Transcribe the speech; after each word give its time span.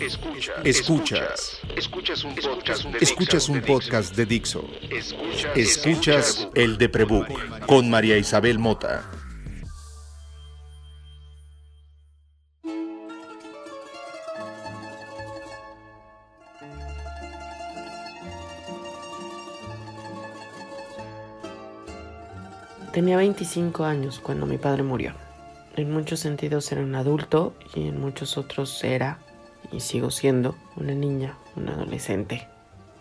Escuchas. 0.00 0.64
Escuchas. 0.64 1.60
Escuchas 1.76 2.24
un 2.24 2.34
podcast 2.34 2.84
de, 2.84 2.98
Escuchas 3.00 3.48
un 3.50 3.60
podcast 3.60 4.16
de 4.16 4.24
Dixo. 4.24 4.64
Escuchas 5.54 6.48
el 6.54 6.78
de 6.78 6.88
Prebook 6.88 7.66
con 7.66 7.90
María 7.90 8.16
Isabel 8.16 8.58
Mota. 8.58 9.04
Tenía 22.94 23.18
25 23.18 23.84
años 23.84 24.18
cuando 24.18 24.46
mi 24.46 24.56
padre 24.56 24.82
murió. 24.82 25.12
En 25.76 25.92
muchos 25.92 26.20
sentidos 26.20 26.72
era 26.72 26.80
un 26.80 26.94
adulto 26.94 27.54
y 27.74 27.86
en 27.88 28.00
muchos 28.00 28.38
otros 28.38 28.82
era, 28.82 29.18
y 29.72 29.80
sigo 29.80 30.10
siendo, 30.10 30.56
una 30.76 30.94
niña, 30.94 31.36
una 31.56 31.72
adolescente, 31.72 32.48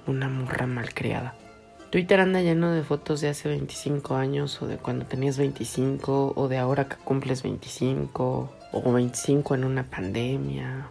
una 0.07 0.29
morra 0.29 0.67
malcriada. 0.67 1.35
Twitter 1.89 2.19
anda 2.19 2.41
lleno 2.41 2.71
de 2.71 2.83
fotos 2.83 3.19
de 3.21 3.29
hace 3.29 3.49
25 3.49 4.15
años 4.15 4.61
o 4.61 4.67
de 4.67 4.77
cuando 4.77 5.05
tenías 5.05 5.39
25 5.39 6.33
o 6.35 6.47
de 6.47 6.59
ahora 6.59 6.87
que 6.87 6.97
cumples 6.97 7.41
25 7.41 8.53
o 8.71 8.91
25 8.93 9.55
en 9.55 9.63
una 9.63 9.89
pandemia. 9.89 10.87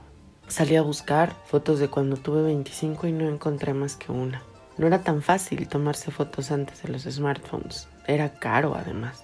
Salí 0.49 0.75
a 0.75 0.83
buscar 0.83 1.37
fotos 1.47 1.79
de 1.79 1.89
cuando 1.89 2.17
tuve 2.17 2.43
25 2.43 3.07
y 3.07 3.13
no 3.13 3.29
encontré 3.29 3.75
más 3.75 3.95
que 3.95 4.11
una. 4.11 4.43
No 4.77 4.87
era 4.87 5.03
tan 5.03 5.23
fácil 5.23 5.69
tomarse 5.69 6.11
fotos 6.11 6.51
antes 6.51 6.83
de 6.83 6.89
los 6.89 7.03
smartphones. 7.03 7.89
Era 8.07 8.35
caro 8.35 8.75
además. 8.75 9.23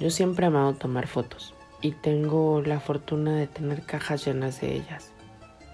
Yo 0.00 0.10
siempre 0.10 0.44
he 0.44 0.48
amado 0.48 0.74
tomar 0.74 1.06
fotos 1.06 1.54
y 1.80 1.92
tengo 1.92 2.60
la 2.60 2.80
fortuna 2.80 3.36
de 3.36 3.46
tener 3.46 3.82
cajas 3.82 4.26
llenas 4.26 4.60
de 4.60 4.74
ellas. 4.74 5.13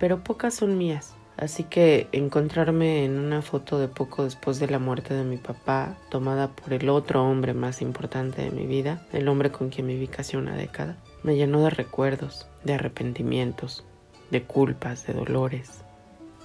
Pero 0.00 0.24
pocas 0.24 0.54
son 0.54 0.76
mías. 0.76 1.14
Así 1.36 1.64
que 1.64 2.08
encontrarme 2.12 3.04
en 3.04 3.18
una 3.18 3.40
foto 3.40 3.78
de 3.78 3.88
poco 3.88 4.24
después 4.24 4.58
de 4.58 4.66
la 4.66 4.78
muerte 4.78 5.14
de 5.14 5.24
mi 5.24 5.38
papá, 5.38 5.96
tomada 6.10 6.48
por 6.48 6.74
el 6.74 6.88
otro 6.90 7.24
hombre 7.24 7.54
más 7.54 7.80
importante 7.80 8.42
de 8.42 8.50
mi 8.50 8.66
vida, 8.66 9.06
el 9.12 9.26
hombre 9.28 9.50
con 9.50 9.70
quien 9.70 9.86
viví 9.86 10.06
casi 10.06 10.36
una 10.36 10.54
década, 10.54 10.96
me 11.22 11.36
llenó 11.36 11.62
de 11.62 11.70
recuerdos, 11.70 12.46
de 12.64 12.74
arrepentimientos, 12.74 13.84
de 14.30 14.42
culpas, 14.42 15.06
de 15.06 15.14
dolores, 15.14 15.82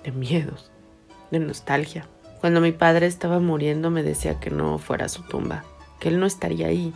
de 0.06 0.14
miedos, 0.14 0.72
de 1.30 1.40
nostalgia. 1.40 2.08
Cuando 2.40 2.62
mi 2.62 2.72
padre 2.72 3.08
estaba 3.08 3.40
muriendo 3.40 3.90
me 3.90 4.02
decía 4.02 4.40
que 4.40 4.50
no 4.50 4.78
fuera 4.78 5.08
a 5.08 5.10
su 5.10 5.24
tumba, 5.24 5.66
que 6.00 6.08
él 6.08 6.22
no 6.22 6.26
estaría 6.26 6.68
ahí, 6.68 6.94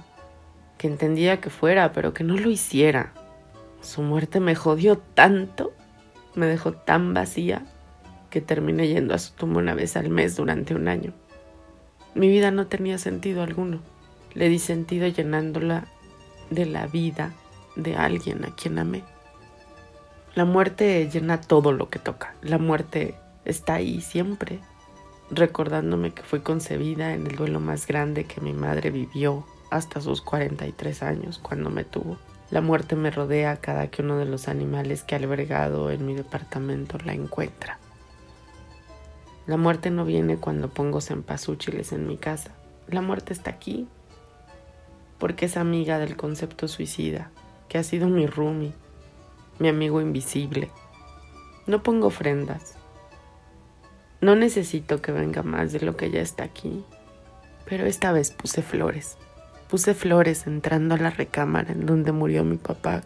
que 0.78 0.88
entendía 0.88 1.42
que 1.42 1.50
fuera, 1.50 1.92
pero 1.92 2.14
que 2.14 2.23
no 2.23 2.38
lo 2.38 2.50
hiciera. 2.50 3.14
Su 3.82 4.04
muerte 4.04 4.40
me 4.40 4.56
jodió 4.56 5.00
tanto, 5.00 5.73
me 6.36 6.46
dejó 6.46 6.74
tan 6.74 7.14
vacía, 7.14 7.66
que 8.30 8.42
terminé 8.42 8.88
yendo 8.88 9.14
a 9.14 9.18
su 9.18 9.34
tumba 9.34 9.60
una 9.60 9.74
vez 9.74 9.98
al 9.98 10.10
mes 10.10 10.36
durante 10.36 10.76
un 10.76 10.88
año. 10.88 11.14
Mi 12.14 12.28
vida 12.28 12.52
no 12.52 12.68
tenía 12.68 12.98
sentido 12.98 13.44
alguno. 13.44 13.80
Le 14.34 14.50
di 14.50 14.60
sentido 14.60 15.08
llenándola 15.08 15.88
de 16.50 16.66
la 16.66 16.86
vida 16.88 17.34
de 17.76 17.96
alguien 17.96 18.46
a 18.46 18.56
quien 18.56 18.78
amé. 18.78 19.04
La 20.36 20.46
muerte 20.46 21.10
llena 21.12 21.42
todo 21.42 21.72
lo 21.72 21.90
que 21.90 22.00
toca. 22.00 22.36
La 22.42 22.58
muerte 22.58 23.16
está 23.46 23.76
ahí 23.76 24.02
siempre 24.02 24.60
recordándome 25.32 26.12
que 26.12 26.24
fui 26.24 26.40
concebida 26.40 27.14
en 27.14 27.28
el 27.28 27.36
duelo 27.36 27.60
más 27.60 27.88
grande 27.88 28.26
que 28.26 28.42
mi 28.42 28.54
madre 28.54 28.90
vivió 28.90 29.46
hasta 29.70 30.02
sus 30.02 30.22
43 30.22 31.04
años 31.04 31.40
cuando 31.40 31.70
me 31.70 31.84
tuvo. 31.84 32.18
La 32.52 32.61
muerte 32.61 32.95
me 32.95 33.11
rodea 33.11 33.58
cada 33.58 33.88
que 33.88 34.02
uno 34.02 34.17
de 34.17 34.25
los 34.25 34.47
animales 34.47 35.03
que 35.03 35.16
ha 35.16 35.17
albergado 35.19 35.92
en 35.92 36.05
mi 36.05 36.16
departamento 36.16 36.97
la 37.05 37.14
encuentra. 37.14 37.78
La 39.45 39.58
muerte 39.58 39.92
no 39.92 40.05
viene 40.05 40.38
cuando 40.38 40.70
pongo 40.70 41.02
cempasúchiles 41.02 41.92
en 41.92 42.08
mi 42.08 42.17
casa. 42.17 42.52
La 42.88 43.02
muerte 43.02 43.33
está 43.33 43.52
aquí 43.52 43.88
porque 45.20 45.45
es 45.45 45.58
amiga 45.58 45.99
del 45.99 46.15
concepto 46.15 46.67
suicida, 46.67 47.30
que 47.67 47.77
ha 47.77 47.83
sido 47.83 48.08
mi 48.08 48.26
roomie, 48.26 48.73
mi 49.59 49.67
amigo 49.67 50.02
invisible. 50.02 50.70
No 51.67 51.83
pongo 51.83 52.08
ofrendas, 52.08 52.76
no 54.21 54.36
necesito 54.36 55.02
que 55.02 55.14
venga 55.14 55.43
más 55.43 55.71
de 55.71 55.80
lo 55.80 55.95
que 55.95 56.11
ya 56.11 56.20
está 56.20 56.43
aquí, 56.43 56.83
pero 57.65 57.86
esta 57.86 58.11
vez 58.11 58.32
puse 58.32 58.61
flores. 58.61 59.17
Puse 59.70 59.94
flores 59.94 60.48
entrando 60.48 60.96
a 60.96 60.98
la 60.98 61.10
recámara 61.10 61.72
en 61.72 61.86
donde 61.86 62.12
murió 62.12 62.44
mi 62.44 62.58
papá, 62.58 63.04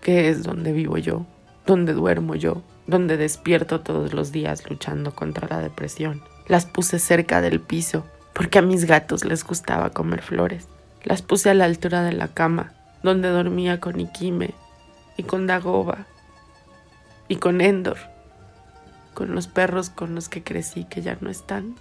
que 0.00 0.28
es 0.28 0.42
donde 0.42 0.72
vivo 0.72 0.98
yo, 0.98 1.26
donde 1.66 1.92
duermo 1.92 2.34
yo, 2.34 2.62
donde 2.86 3.16
despierto 3.16 3.80
todos 3.80 4.12
los 4.14 4.32
días 4.32 4.68
luchando 4.68 5.14
contra 5.14 5.46
la 5.48 5.60
depresión. 5.60 6.22
Las 6.48 6.66
puse 6.66 6.98
cerca 6.98 7.40
del 7.40 7.60
piso, 7.60 8.04
porque 8.32 8.58
a 8.58 8.62
mis 8.62 8.86
gatos 8.86 9.24
les 9.24 9.44
gustaba 9.44 9.90
comer 9.90 10.22
flores. 10.22 10.68
Las 11.02 11.22
puse 11.22 11.50
a 11.50 11.54
la 11.54 11.66
altura 11.66 12.02
de 12.02 12.12
la 12.12 12.28
cama, 12.28 12.72
donde 13.02 13.28
dormía 13.28 13.80
con 13.80 14.00
Ikime 14.00 14.54
y 15.16 15.22
con 15.24 15.46
Dagoba 15.46 16.06
y 17.28 17.36
con 17.36 17.60
Endor 17.60 17.98
con 19.14 19.34
los 19.34 19.46
perros 19.46 19.88
con 19.88 20.14
los 20.14 20.28
que 20.28 20.42
crecí 20.42 20.84
que 20.84 21.00
ya 21.00 21.16
no 21.20 21.30
están. 21.30 21.76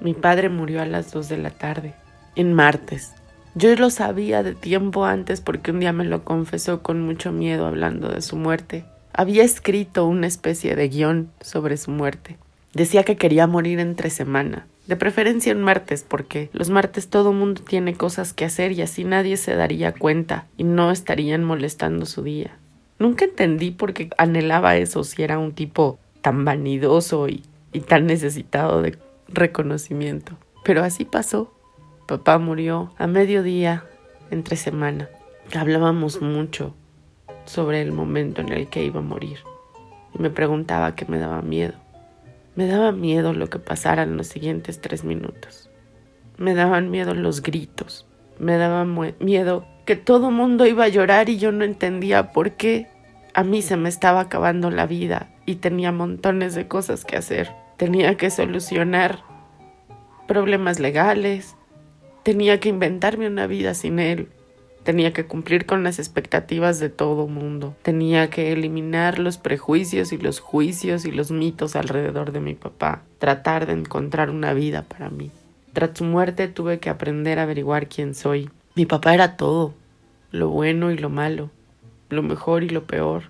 Mi 0.00 0.14
padre 0.14 0.48
murió 0.48 0.82
a 0.82 0.86
las 0.86 1.12
dos 1.12 1.28
de 1.28 1.38
la 1.38 1.50
tarde, 1.50 1.94
en 2.38 2.54
martes. 2.54 3.12
Yo 3.54 3.74
lo 3.74 3.90
sabía 3.90 4.42
de 4.42 4.54
tiempo 4.54 5.04
antes 5.04 5.40
porque 5.40 5.72
un 5.72 5.80
día 5.80 5.92
me 5.92 6.04
lo 6.04 6.24
confesó 6.24 6.82
con 6.82 7.02
mucho 7.02 7.32
miedo 7.32 7.66
hablando 7.66 8.08
de 8.08 8.22
su 8.22 8.36
muerte. 8.36 8.84
Había 9.12 9.42
escrito 9.42 10.06
una 10.06 10.28
especie 10.28 10.76
de 10.76 10.88
guion 10.88 11.30
sobre 11.40 11.76
su 11.76 11.90
muerte. 11.90 12.38
Decía 12.72 13.02
que 13.02 13.16
quería 13.16 13.48
morir 13.48 13.80
entre 13.80 14.10
semana, 14.10 14.68
de 14.86 14.94
preferencia 14.94 15.50
en 15.50 15.60
martes, 15.60 16.04
porque 16.06 16.48
los 16.52 16.70
martes 16.70 17.08
todo 17.08 17.32
mundo 17.32 17.62
tiene 17.66 17.94
cosas 17.94 18.32
que 18.32 18.44
hacer 18.44 18.70
y 18.70 18.82
así 18.82 19.02
nadie 19.02 19.36
se 19.36 19.56
daría 19.56 19.92
cuenta 19.92 20.46
y 20.56 20.62
no 20.62 20.92
estarían 20.92 21.42
molestando 21.42 22.06
su 22.06 22.22
día. 22.22 22.56
Nunca 23.00 23.24
entendí 23.24 23.72
por 23.72 23.94
qué 23.94 24.10
anhelaba 24.16 24.76
eso 24.76 25.02
si 25.02 25.24
era 25.24 25.38
un 25.38 25.52
tipo 25.52 25.98
tan 26.20 26.44
vanidoso 26.44 27.28
y, 27.28 27.42
tan 27.88 28.06
necesitado 28.06 28.82
de 28.82 28.96
reconocimiento. 29.28 30.36
Pero 30.64 30.84
así 30.84 31.04
pasó. 31.04 31.52
Papá 32.08 32.38
murió 32.38 32.90
a 32.96 33.06
mediodía, 33.06 33.84
entre 34.30 34.56
semana. 34.56 35.10
Hablábamos 35.54 36.22
mucho 36.22 36.74
sobre 37.44 37.82
el 37.82 37.92
momento 37.92 38.40
en 38.40 38.50
el 38.50 38.68
que 38.68 38.82
iba 38.82 39.00
a 39.00 39.02
morir. 39.02 39.40
Y 40.14 40.22
me 40.22 40.30
preguntaba 40.30 40.94
qué 40.94 41.04
me 41.04 41.18
daba 41.18 41.42
miedo. 41.42 41.74
Me 42.56 42.66
daba 42.66 42.92
miedo 42.92 43.34
lo 43.34 43.50
que 43.50 43.58
pasara 43.58 44.04
en 44.04 44.16
los 44.16 44.26
siguientes 44.26 44.80
tres 44.80 45.04
minutos. 45.04 45.68
Me 46.38 46.54
daban 46.54 46.90
miedo 46.90 47.12
los 47.12 47.42
gritos. 47.42 48.06
Me 48.38 48.56
daba 48.56 48.86
miedo 48.86 49.66
que 49.84 49.96
todo 49.96 50.30
mundo 50.30 50.64
iba 50.64 50.84
a 50.84 50.88
llorar 50.88 51.28
y 51.28 51.36
yo 51.36 51.52
no 51.52 51.62
entendía 51.62 52.32
por 52.32 52.52
qué. 52.52 52.86
A 53.34 53.44
mí 53.44 53.60
se 53.60 53.76
me 53.76 53.90
estaba 53.90 54.20
acabando 54.20 54.70
la 54.70 54.86
vida 54.86 55.28
y 55.44 55.56
tenía 55.56 55.92
montones 55.92 56.54
de 56.54 56.68
cosas 56.68 57.04
que 57.04 57.18
hacer. 57.18 57.50
Tenía 57.76 58.16
que 58.16 58.30
solucionar 58.30 59.18
problemas 60.26 60.80
legales, 60.80 61.57
tenía 62.22 62.60
que 62.60 62.68
inventarme 62.68 63.26
una 63.26 63.46
vida 63.46 63.74
sin 63.74 63.98
él, 63.98 64.28
tenía 64.84 65.12
que 65.12 65.26
cumplir 65.26 65.66
con 65.66 65.82
las 65.82 65.98
expectativas 65.98 66.80
de 66.80 66.88
todo 66.88 67.26
mundo, 67.26 67.74
tenía 67.82 68.30
que 68.30 68.52
eliminar 68.52 69.18
los 69.18 69.38
prejuicios 69.38 70.12
y 70.12 70.18
los 70.18 70.40
juicios 70.40 71.04
y 71.04 71.10
los 71.10 71.30
mitos 71.30 71.76
alrededor 71.76 72.32
de 72.32 72.40
mi 72.40 72.54
papá, 72.54 73.02
tratar 73.18 73.66
de 73.66 73.72
encontrar 73.72 74.30
una 74.30 74.52
vida 74.54 74.82
para 74.82 75.10
mí. 75.10 75.30
Tras 75.72 75.90
su 75.96 76.04
muerte 76.04 76.48
tuve 76.48 76.78
que 76.78 76.90
aprender 76.90 77.38
a 77.38 77.42
averiguar 77.42 77.88
quién 77.88 78.14
soy. 78.14 78.50
Mi 78.74 78.86
papá 78.86 79.14
era 79.14 79.36
todo, 79.36 79.74
lo 80.30 80.48
bueno 80.48 80.90
y 80.90 80.98
lo 80.98 81.10
malo, 81.10 81.50
lo 82.08 82.22
mejor 82.22 82.64
y 82.64 82.68
lo 82.68 82.84
peor 82.84 83.24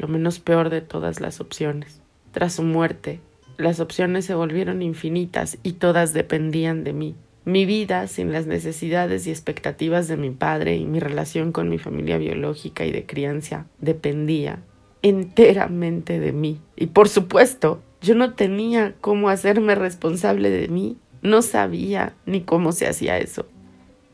lo 0.00 0.08
menos 0.08 0.38
peor 0.38 0.70
de 0.70 0.80
todas 0.80 1.20
las 1.20 1.40
opciones. 1.40 2.00
Tras 2.32 2.54
su 2.54 2.62
muerte, 2.62 3.20
las 3.58 3.80
opciones 3.80 4.24
se 4.24 4.34
volvieron 4.34 4.80
infinitas 4.80 5.58
y 5.62 5.74
todas 5.74 6.14
dependían 6.14 6.84
de 6.84 6.94
mí. 6.94 7.14
Mi 7.44 7.64
vida, 7.64 8.06
sin 8.06 8.32
las 8.32 8.46
necesidades 8.46 9.26
y 9.26 9.30
expectativas 9.30 10.08
de 10.08 10.16
mi 10.16 10.30
padre 10.30 10.76
y 10.76 10.84
mi 10.84 11.00
relación 11.00 11.52
con 11.52 11.68
mi 11.68 11.78
familia 11.78 12.18
biológica 12.18 12.84
y 12.84 12.92
de 12.92 13.06
crianza, 13.06 13.66
dependía 13.80 14.62
enteramente 15.02 16.20
de 16.20 16.32
mí. 16.32 16.60
Y 16.76 16.88
por 16.88 17.08
supuesto, 17.08 17.80
yo 18.02 18.14
no 18.14 18.34
tenía 18.34 18.94
cómo 19.00 19.30
hacerme 19.30 19.74
responsable 19.74 20.50
de 20.50 20.68
mí. 20.68 20.98
No 21.22 21.42
sabía 21.42 22.14
ni 22.26 22.42
cómo 22.42 22.72
se 22.72 22.86
hacía 22.86 23.18
eso. 23.18 23.46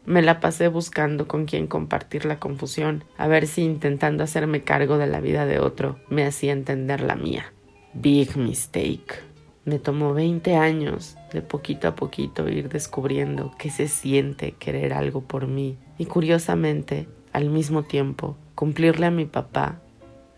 Me 0.07 0.23
la 0.23 0.39
pasé 0.39 0.69
buscando 0.69 1.27
con 1.27 1.47
quien 1.47 1.67
compartir 1.67 2.27
la 2.27 2.39
confusión, 2.39 3.03
a 3.17 3.27
ver 3.27 3.49
si 3.49 3.63
intentando 3.63 4.23
hacerme 4.23 4.63
cargo 4.63 4.99
de 4.99 5.09
la 5.09 5.21
vida 5.21 5.47
de 5.47 5.59
otro 5.59 5.99
me 6.09 6.25
hacía 6.25 6.53
entender 6.53 7.01
la 7.01 7.17
mía. 7.17 7.53
Big 7.93 8.37
mistake. 8.37 9.25
Me 9.67 9.81
tomó 9.81 10.15
20 10.15 10.55
años 10.55 11.17
de 11.33 11.43
poquito 11.43 11.89
a 11.89 11.97
poquito 11.97 12.49
ir 12.49 12.69
descubriendo 12.69 13.53
qué 13.59 13.69
se 13.69 13.89
siente 13.89 14.53
querer 14.53 14.95
algo 14.95 15.23
por 15.23 15.49
mí 15.49 15.77
y 15.99 16.07
curiosamente, 16.07 17.09
al 17.33 17.51
mismo 17.51 17.83
tiempo, 17.83 18.37
cumplirle 18.55 19.07
a 19.07 19.11
mi 19.11 19.25
papá 19.25 19.81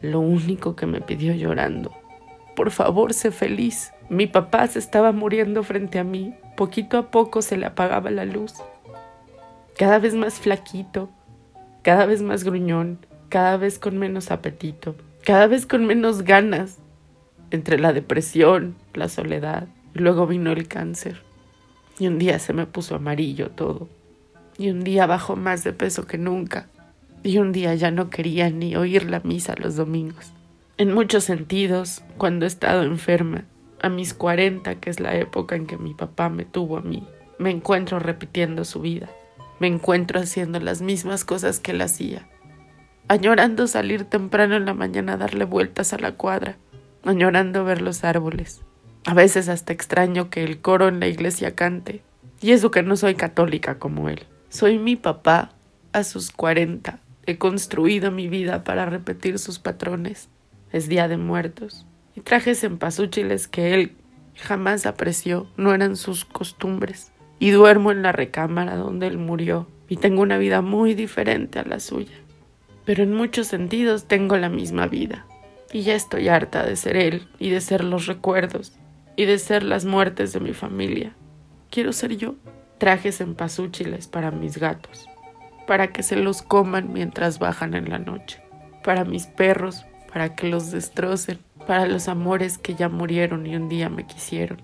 lo 0.01 0.21
único 0.21 0.77
que 0.77 0.87
me 0.87 1.03
pidió 1.03 1.35
llorando. 1.35 1.93
Por 2.57 2.71
favor, 2.71 3.13
sé 3.13 3.31
feliz. 3.31 3.93
Mi 4.09 4.27
papá 4.27 4.67
se 4.67 4.79
estaba 4.79 5.13
muriendo 5.13 5.63
frente 5.63 5.99
a 5.99 6.05
mí. 6.05 6.35
Poquito 6.57 6.97
a 6.97 7.11
poco 7.11 7.43
se 7.43 7.59
le 7.59 7.67
apagaba 7.67 8.11
la 8.11 8.25
luz. 8.25 8.55
Cada 9.77 9.99
vez 9.99 10.15
más 10.15 10.41
flaquito, 10.41 11.11
cada 11.83 12.07
vez 12.07 12.23
más 12.23 12.45
gruñón, 12.45 12.99
cada 13.29 13.59
vez 13.59 13.79
con 13.79 13.99
menos 13.99 14.31
apetito, 14.31 14.95
cada 15.23 15.47
vez 15.49 15.67
con 15.67 15.85
menos 15.85 16.23
ganas. 16.23 16.79
Entre 17.51 17.79
la 17.79 17.93
depresión, 17.93 18.77
la 18.95 19.09
soledad, 19.09 19.69
y 19.95 20.01
luego 20.01 20.27
vino 20.27 20.53
el 20.53 20.69
cáncer. 20.69 21.23
Y 21.99 22.07
un 22.07 22.19
día 22.19 22.39
se 22.39 22.53
me 22.53 22.67
puso 22.67 22.95
amarillo 22.95 23.51
todo. 23.51 23.89
Y 24.57 24.71
un 24.71 24.83
día 24.83 25.07
bajó 25.07 25.37
más 25.37 25.65
de 25.65 25.73
peso 25.73 26.07
que 26.07 26.19
nunca. 26.19 26.69
Y 27.23 27.39
un 27.39 27.53
día 27.53 27.75
ya 27.75 27.91
no 27.91 28.11
quería 28.11 28.51
ni 28.51 28.77
oír 28.77 29.09
la 29.09 29.21
misa 29.21 29.55
los 29.59 29.77
domingos. 29.77 30.33
En 30.77 30.93
muchos 30.93 31.25
sentidos, 31.25 32.03
cuando 32.19 32.45
he 32.45 32.49
estado 32.49 32.83
enferma, 32.83 33.45
a 33.81 33.89
mis 33.89 34.15
40, 34.15 34.77
que 34.77 34.91
es 34.91 35.01
la 35.01 35.17
época 35.17 35.57
en 35.57 35.67
que 35.67 35.77
mi 35.77 35.95
papá 35.95 36.29
me 36.29 36.45
tuvo 36.45 36.79
a 36.79 36.83
mí, 36.83 37.07
me 37.39 37.51
encuentro 37.51 37.99
repitiendo 37.99 38.65
su 38.65 38.81
vida. 38.81 39.09
Me 39.61 39.67
encuentro 39.67 40.21
haciendo 40.21 40.61
las 40.61 40.83
mismas 40.83 41.25
cosas 41.25 41.59
que 41.59 41.73
él 41.73 41.81
hacía. 41.81 42.29
Añorando 43.09 43.67
salir 43.67 44.05
temprano 44.05 44.57
en 44.57 44.67
la 44.67 44.75
mañana 44.75 45.15
a 45.15 45.17
darle 45.17 45.45
vueltas 45.45 45.93
a 45.93 45.99
la 45.99 46.13
cuadra. 46.13 46.57
Añorando 47.05 47.65
ver 47.65 47.83
los 47.83 48.05
árboles. 48.05 48.63
A 49.07 49.15
veces 49.15 49.49
hasta 49.49 49.73
extraño 49.73 50.31
que 50.31 50.45
el 50.45 50.61
coro 50.61 50.89
en 50.89 51.01
la 51.01 51.09
iglesia 51.09 51.55
cante. 51.55 52.03
Y 52.41 52.53
eso 52.53 52.71
que 52.71 52.83
no 52.83 52.97
soy 52.97 53.15
católica 53.15 53.79
como 53.79 54.09
él. 54.09 54.27
Soy 54.49 54.79
mi 54.79 54.97
papá 54.97 55.53
a 55.93 56.05
sus 56.05 56.31
40. 56.31 57.01
He 57.27 57.39
construido 57.39 58.11
mi 58.11 58.29
vida 58.29 58.65
para 58.65 58.87
repetir 58.87 59.39
sus 59.39 59.59
patrones 59.59 60.29
es 60.73 60.89
Día 60.89 61.09
de 61.09 61.17
Muertos, 61.17 61.87
y 62.15 62.21
trajes 62.21 62.63
en 62.65 62.79
pasúchiles 62.79 63.49
que 63.49 63.75
él 63.75 63.93
jamás 64.35 64.87
apreció, 64.87 65.49
no 65.57 65.75
eran 65.75 65.97
sus 65.97 66.25
costumbres, 66.25 67.13
y 67.39 67.51
duermo 67.51 67.91
en 67.91 68.03
la 68.03 68.13
recámara 68.13 68.77
donde 68.77 69.07
él 69.07 69.19
murió, 69.19 69.69
y 69.89 69.97
tengo 69.97 70.23
una 70.23 70.39
vida 70.39 70.61
muy 70.61 70.95
diferente 70.95 71.59
a 71.59 71.65
la 71.65 71.81
suya. 71.81 72.17
Pero 72.85 73.03
en 73.03 73.15
muchos 73.15 73.47
sentidos 73.47 74.07
tengo 74.07 74.37
la 74.37 74.49
misma 74.49 74.87
vida, 74.87 75.27
y 75.73 75.83
ya 75.83 75.95
estoy 75.95 76.29
harta 76.29 76.65
de 76.65 76.77
ser 76.77 76.97
él, 76.97 77.29
y 77.39 77.51
de 77.51 77.61
ser 77.61 77.85
los 77.85 78.07
recuerdos, 78.07 78.73
y 79.17 79.25
de 79.25 79.39
ser 79.39 79.63
las 79.63 79.85
muertes 79.85 80.33
de 80.33 80.41
mi 80.41 80.53
familia. 80.53 81.15
Quiero 81.71 81.93
ser 81.93 82.17
yo. 82.17 82.37
Trajes 82.79 83.21
en 83.21 83.35
pasúchiles 83.35 84.07
para 84.07 84.31
mis 84.31 84.59
gatos, 84.59 85.07
para 85.67 85.89
que 85.89 86.05
se 86.05 86.15
los 86.15 86.43
coman 86.43 86.93
mientras 86.93 87.41
bajan 87.41 87.75
en 87.75 87.91
la 87.91 87.99
noche, 87.99 88.41
para 88.85 89.05
mis 89.05 89.27
perros, 89.27 89.85
para 90.13 90.37
que 90.37 90.49
los 90.49 90.71
destrocen, 90.71 91.41
para 91.67 91.87
los 91.87 92.09
amores 92.09 92.57
que 92.57 92.77
ya 92.77 92.89
murieron 92.89 93.47
y 93.47 93.57
un 93.57 93.69
día 93.69 93.89
me 93.89 94.07
quisieron. 94.07 94.63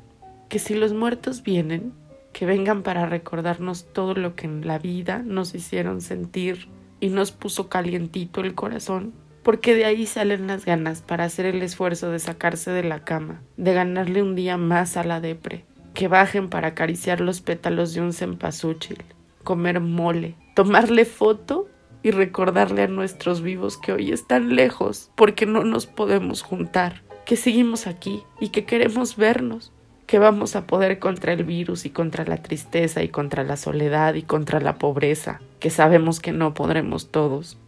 Que 0.48 0.60
si 0.60 0.74
los 0.74 0.92
muertos 0.92 1.42
vienen, 1.42 1.92
que 2.32 2.46
vengan 2.46 2.82
para 2.82 3.06
recordarnos 3.06 3.92
todo 3.92 4.14
lo 4.14 4.36
que 4.36 4.46
en 4.46 4.66
la 4.66 4.78
vida 4.78 5.22
nos 5.24 5.54
hicieron 5.54 6.00
sentir 6.00 6.68
y 7.00 7.08
nos 7.08 7.32
puso 7.32 7.68
calientito 7.68 8.40
el 8.40 8.54
corazón, 8.54 9.12
porque 9.44 9.74
de 9.74 9.84
ahí 9.84 10.06
salen 10.06 10.48
las 10.48 10.64
ganas 10.64 11.02
para 11.02 11.24
hacer 11.24 11.46
el 11.46 11.62
esfuerzo 11.62 12.10
de 12.10 12.18
sacarse 12.18 12.70
de 12.70 12.82
la 12.82 13.04
cama, 13.04 13.42
de 13.56 13.74
ganarle 13.74 14.22
un 14.22 14.34
día 14.34 14.56
más 14.56 14.96
a 14.96 15.04
la 15.04 15.20
depre, 15.20 15.64
que 15.92 16.08
bajen 16.08 16.48
para 16.48 16.68
acariciar 16.68 17.20
los 17.20 17.42
pétalos 17.42 17.92
de 17.92 18.00
un 18.00 18.12
cempasúchil, 18.12 19.04
comer 19.44 19.80
mole, 19.80 20.34
tomarle 20.56 21.04
foto 21.04 21.68
y 22.02 22.10
recordarle 22.10 22.82
a 22.82 22.88
nuestros 22.88 23.42
vivos 23.42 23.76
que 23.76 23.92
hoy 23.92 24.10
están 24.12 24.56
lejos 24.56 25.10
porque 25.14 25.46
no 25.46 25.62
nos 25.62 25.86
podemos 25.86 26.42
juntar, 26.42 27.02
que 27.26 27.36
seguimos 27.36 27.86
aquí 27.86 28.22
y 28.40 28.48
que 28.48 28.64
queremos 28.64 29.16
vernos, 29.16 29.72
que 30.06 30.18
vamos 30.18 30.56
a 30.56 30.66
poder 30.66 30.98
contra 30.98 31.32
el 31.32 31.44
virus 31.44 31.84
y 31.84 31.90
contra 31.90 32.24
la 32.24 32.38
tristeza 32.38 33.02
y 33.02 33.08
contra 33.08 33.44
la 33.44 33.56
soledad 33.56 34.14
y 34.14 34.22
contra 34.22 34.60
la 34.60 34.76
pobreza, 34.76 35.40
que 35.60 35.70
sabemos 35.70 36.20
que 36.20 36.32
no 36.32 36.54
podremos 36.54 37.10
todos, 37.10 37.58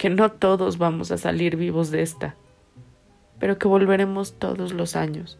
que 0.00 0.08
no 0.08 0.32
todos 0.32 0.78
vamos 0.78 1.10
a 1.10 1.18
salir 1.18 1.56
vivos 1.56 1.90
de 1.90 2.00
esta, 2.00 2.34
pero 3.38 3.58
que 3.58 3.68
volveremos 3.68 4.32
todos 4.38 4.72
los 4.72 4.96
años, 4.96 5.38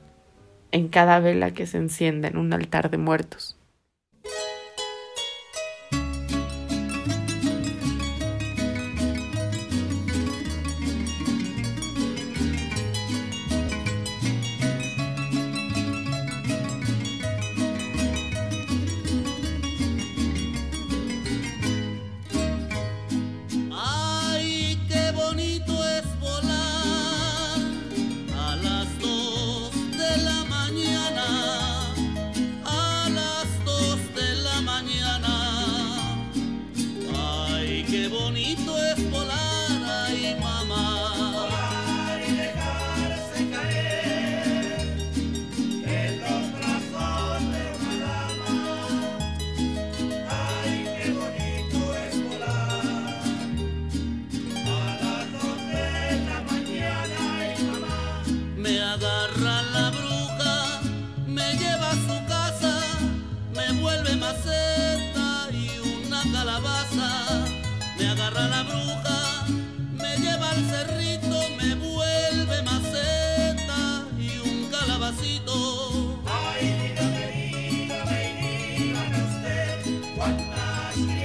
en 0.70 0.88
cada 0.88 1.18
vela 1.18 1.52
que 1.52 1.66
se 1.66 1.78
encienda 1.78 2.28
en 2.28 2.36
un 2.36 2.52
altar 2.52 2.90
de 2.90 2.98
muertos. 2.98 3.58
bonito 38.30 38.78
es 38.78 39.10
volar. 39.10 39.49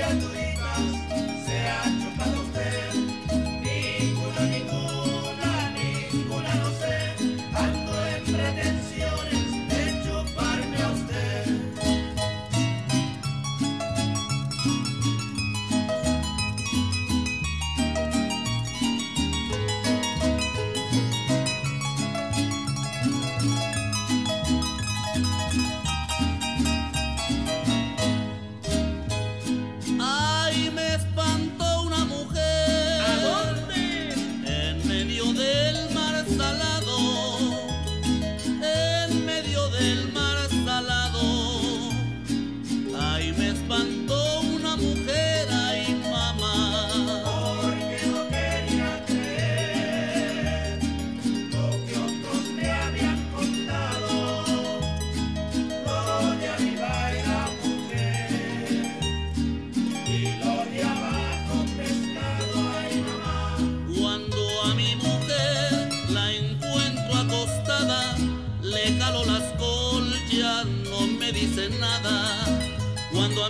criaturita 0.05 1.04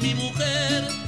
mi 0.05 0.13
mujer. 0.13 1.04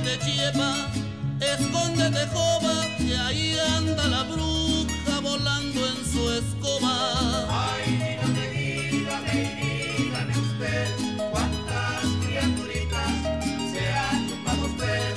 De 0.00 0.18
Chiepa, 0.20 0.90
escóndete 1.38 2.26
Joba, 2.32 2.86
que 2.96 3.14
ahí 3.14 3.54
anda 3.76 4.06
la 4.08 4.22
bruja 4.22 5.20
volando 5.20 5.86
en 5.86 5.96
su 6.10 6.30
escoba. 6.30 7.46
Ay, 7.50 7.84
dígame, 8.00 8.48
dígame, 8.90 9.34
dígame 9.98 10.38
usted, 10.38 10.88
cuántas 11.30 12.06
criaturitas 12.24 13.12
se 13.70 13.88
ha 13.92 14.10
chupado 14.28 14.64
usted. 14.64 15.14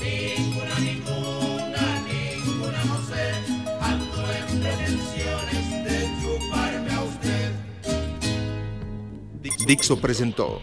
Ninguna, 0.00 0.78
ninguna, 0.78 1.82
ninguna, 2.08 2.84
no 2.84 2.96
sé, 3.08 3.24
ando 3.82 4.32
en 4.32 4.60
pretensiones 4.60 5.84
de 5.84 5.96
chuparme 6.22 6.92
a 6.92 7.02
usted. 7.02 7.52
Dixo 9.66 10.00
presentó 10.00 10.62